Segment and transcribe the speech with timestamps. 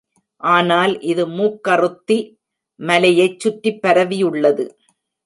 [0.43, 2.17] ஆனால் இது மூக்கறுத்தி
[2.79, 4.65] மலையைச் சுற்றிப் பரவியுள்ளது.